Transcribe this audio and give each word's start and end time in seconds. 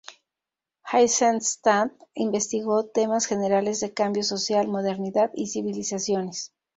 Eisenstadt 0.91 1.91
investigó 2.15 2.83
temas 2.87 3.27
generales 3.27 3.81
de 3.81 3.93
cambio 3.93 4.23
social, 4.23 4.67
modernidad 4.67 5.29
y 5.35 5.45
civilizaciones. 5.49 6.53